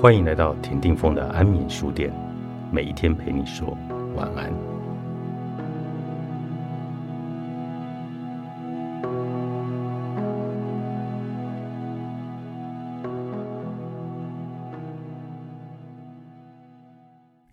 [0.00, 2.10] 欢迎来到田定峰的安眠书店，
[2.72, 3.76] 每一天陪你说
[4.16, 4.50] 晚安。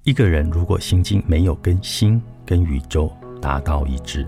[0.04, 4.26] 一个人如果心境没有跟心、跟宇宙达到一致，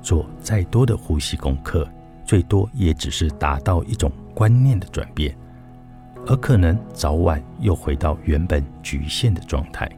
[0.00, 1.84] 做再多的呼吸功课，
[2.24, 5.36] 最多也只是达到一种观念的转变。
[6.28, 9.88] 而可能早晚又回到原本局限的状态。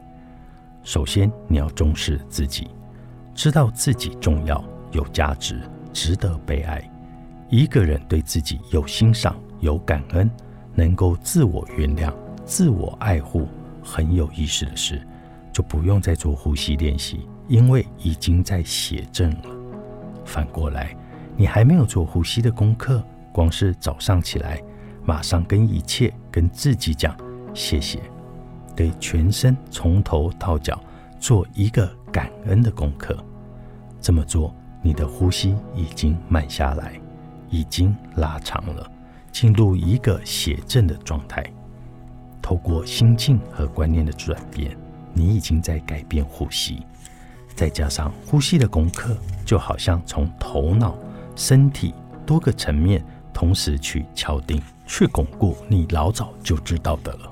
[0.83, 2.69] 首先，你要重视自己，
[3.33, 5.59] 知道自己重要、有价值、
[5.91, 6.87] 值得被爱。
[7.49, 10.29] 一个人对自己有欣赏、有感恩，
[10.75, 12.13] 能够自我原谅、
[12.45, 13.47] 自我爱护，
[13.83, 15.01] 很有意识的事，
[15.51, 19.49] 就不用再做呼吸练习，因为已经在写正了。
[20.25, 20.95] 反过来，
[21.35, 24.61] 你还没有做呼吸的功课，光是早上起来。
[25.05, 27.15] 马上跟一切、跟自己讲
[27.53, 27.99] 谢谢，
[28.75, 30.79] 对全身从头到脚
[31.19, 33.17] 做一个感恩的功课。
[34.01, 36.99] 这么做，你的呼吸已经慢下来，
[37.49, 38.89] 已经拉长了，
[39.31, 41.43] 进入一个写正的状态。
[42.41, 44.75] 透过心境和观念的转变，
[45.13, 46.83] 你已经在改变呼吸。
[47.55, 50.97] 再加上呼吸的功课，就好像从头脑、
[51.35, 51.93] 身体
[52.25, 54.61] 多个层面同时去敲定。
[54.89, 57.31] 去巩固你老早就知道的了。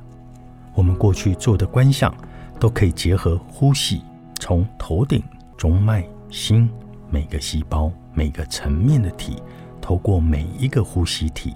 [0.76, 2.16] 我们过去做的观想，
[2.60, 4.04] 都可以结合呼吸，
[4.40, 5.24] 从头顶、
[5.58, 6.70] 中脉、心
[7.10, 9.42] 每个细胞、每个层面的体，
[9.82, 11.56] 透过每一个呼吸体，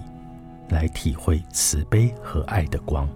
[0.70, 3.08] 来体会慈悲和爱的光。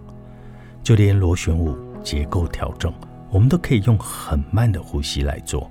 [0.80, 2.94] 就连螺旋舞结构调整，
[3.30, 5.68] 我们都可以用很慢的呼吸来做，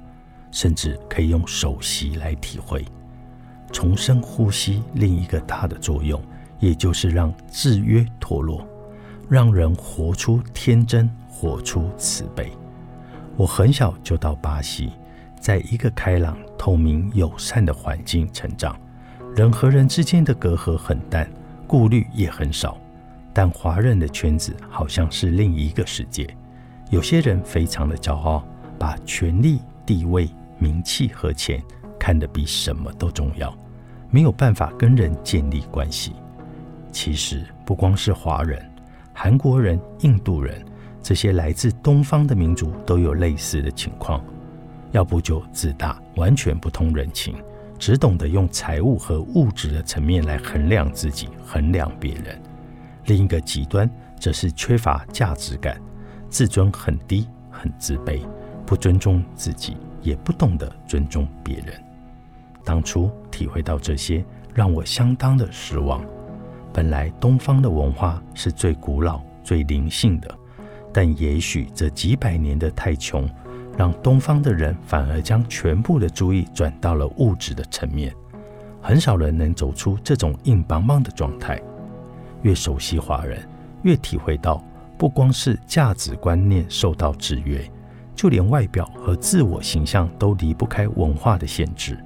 [0.51, 2.83] 甚至可以用手吸来体会
[3.71, 6.21] 重生呼吸另一个大的作用。
[6.59, 8.65] 也就是让制约脱落，
[9.29, 12.51] 让人活出天真，活出慈悲。
[13.35, 14.91] 我很小就到巴西，
[15.39, 18.79] 在一个开朗、透明、友善的环境成长，
[19.35, 21.29] 人和人之间的隔阂很淡，
[21.67, 22.77] 顾虑也很少。
[23.33, 26.25] 但华人的圈子好像是另一个世界，
[26.89, 28.47] 有些人非常的骄傲，
[28.79, 31.61] 把权力、地位、名气和钱
[31.99, 33.53] 看得比什么都重要，
[34.09, 36.13] 没有办法跟人建立关系。
[36.95, 38.57] 其实不光是华人，
[39.13, 40.63] 韩国人、印度人
[41.03, 44.23] 这些来自东方的民族都有类似的情况。
[44.93, 47.35] 要不就自大，完全不通人情，
[47.77, 52.41] 只懂得用财务和物质的层面来衡量自己、衡量别人。
[53.07, 55.77] 另一个极端则是缺乏价值感，
[56.29, 58.21] 自尊很低，很自卑，
[58.65, 61.73] 不尊重自己，也不懂得尊重别人。
[62.63, 64.23] 当初体会到这些，
[64.53, 66.01] 让我相当的失望。
[66.75, 70.29] 本来东方的文化是最古老、最灵性的，
[70.91, 73.25] 但也许这几百年的太穷，
[73.77, 78.13] 让东方的人反而将全部的注意转到了物质的层面。
[78.81, 81.57] 很少人能走出这种硬邦邦的状态。
[82.41, 83.47] 越熟悉华人，
[83.83, 84.61] 越体会到，
[84.97, 87.65] 不光是价值观念受到制约，
[88.13, 91.97] 就连外表和自我形象都离不开文化的限制。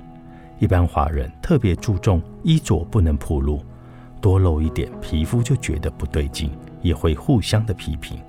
[0.59, 3.59] 一般华人特别注重衣着不能暴露。
[4.21, 8.19] 多露一点，皮肤就觉得不对劲，也会互相的批评。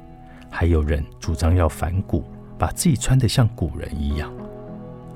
[0.48, 2.24] 还有人主张要反古，
[2.58, 4.32] 把自己穿得像古人一样。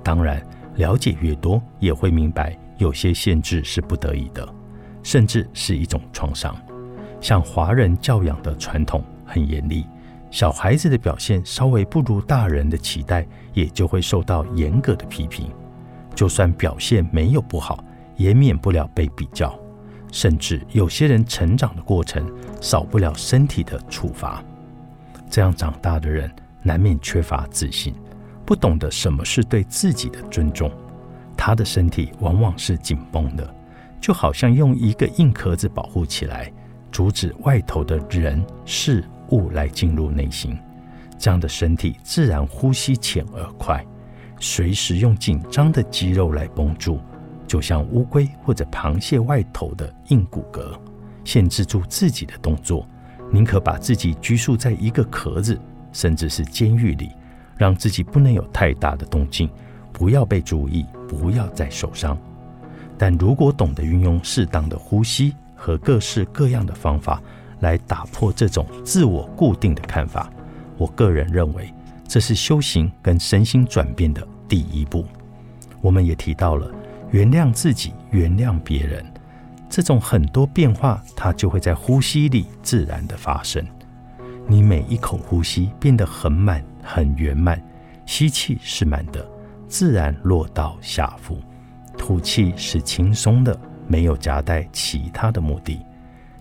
[0.03, 0.41] 当然，
[0.77, 4.47] 了解越多，也会明白有些限制是不得已的，
[5.03, 6.55] 甚至是一种创伤。
[7.21, 9.87] 像华人教养的传统很严厉，
[10.31, 15.51] 小孩子的表现稍微不如大人的期待，也就会受到严格的批评。
[16.15, 17.83] 就算表现没有不好，
[18.17, 19.59] 也免不了被比较。
[20.15, 22.25] 甚至有些人成长的过程
[22.61, 24.41] 少不了身体的处罚，
[25.29, 26.33] 这样长大的人
[26.63, 27.93] 难免缺乏自信，
[28.47, 30.71] 不懂得什么是对自己的尊重。
[31.37, 33.53] 他的身体往往是紧绷的，
[34.01, 36.51] 就好像用一个硬壳子保护起来，
[36.93, 40.57] 阻止外头的人事物来进入内心。
[41.19, 43.85] 这样的身体自然呼吸浅而快，
[44.39, 47.01] 随时用紧张的肌肉来绷住。
[47.47, 50.77] 就像乌龟或者螃蟹外头的硬骨骼，
[51.25, 52.87] 限制住自己的动作，
[53.31, 55.59] 宁可把自己拘束在一个壳子，
[55.93, 57.11] 甚至是监狱里，
[57.57, 59.49] 让自己不能有太大的动静，
[59.93, 62.19] 不要被注意，不要再受伤。
[62.97, 67.21] 但如果懂得运用适当的呼吸和各式各样的方法
[67.61, 70.31] 来打破这种自我固定的看法，
[70.77, 71.73] 我个人认为
[72.07, 75.05] 这是修行跟身心转变的第一步。
[75.81, 76.71] 我们也提到了。
[77.15, 79.07] 原谅自己，原谅别人，
[79.71, 83.65] 这种很多变化，它就会在呼吸里自然的发生。
[84.49, 87.63] 你每一口呼吸变得很满、很圆满，
[88.05, 89.25] 吸气是满的，
[89.69, 91.37] 自然落到下腹；
[91.97, 93.57] 吐气是轻松的，
[93.87, 95.87] 没有夹带其他的目的。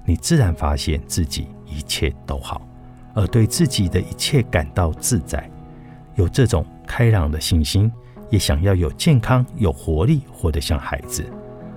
[0.03, 2.67] 你自然发现自己一切都好，
[3.13, 5.47] 而对自己的一切感到自在，
[6.15, 7.91] 有这种开朗的信心，
[8.33, 11.23] 也想要有健康、有活力，活得像孩子，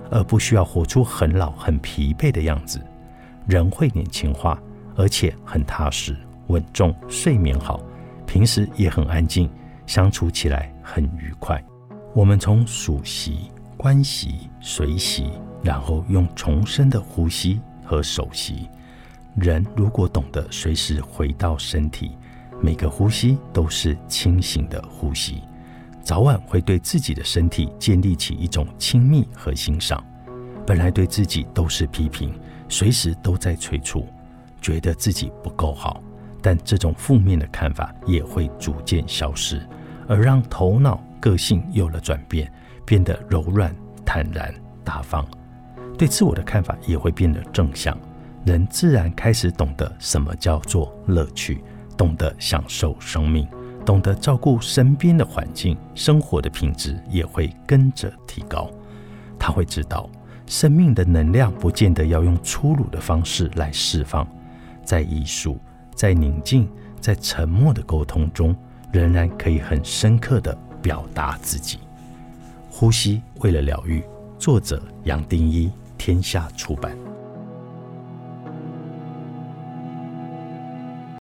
[0.09, 2.81] 而不需要活出很老、很疲惫的样子。
[3.45, 4.59] 人会年轻化。
[4.95, 6.17] 而且很踏实、
[6.47, 7.79] 稳重，睡眠好，
[8.25, 9.47] 平时也很安静，
[9.85, 11.63] 相处起来很愉快。
[12.15, 15.29] 我们从数息、观息、随息，
[15.61, 18.67] 然后用重生的呼吸和手息。
[19.35, 22.17] 人如果懂得随时回到身体，
[22.59, 25.43] 每个呼吸都是清醒的呼吸，
[26.07, 30.01] 早晚会对自己的身体建立起一种亲密和欣赏。
[30.65, 32.33] 本来对自己都是批评，
[32.69, 34.07] 随时都在催促。
[34.61, 36.01] 觉得自己不够好，
[36.41, 39.61] 但这种负面的看法也会逐渐消失，
[40.07, 42.49] 而让头脑个性有了转变，
[42.85, 43.75] 变得柔软、
[44.05, 44.55] 坦然、
[44.85, 45.27] 大方。
[45.97, 47.99] 对自我的看法也会变得正向，
[48.45, 51.61] 人自然开始懂得什么叫做乐趣，
[51.97, 53.45] 懂得享受生命，
[53.87, 58.69] 懂得照顾身边的环境，生活的品质也会跟着提高。
[59.39, 60.09] 他会知道，
[60.45, 64.27] 生命的能量不见得要用粗鲁的方式来释放。
[64.83, 65.57] 在艺术，
[65.95, 66.67] 在宁静，
[66.99, 68.53] 在沉默的沟通中，
[68.91, 71.79] 仍然可以很深刻的表达自己。
[72.69, 74.03] 呼吸，为了疗愈。
[74.37, 77.06] 作者：杨定一，天下出版。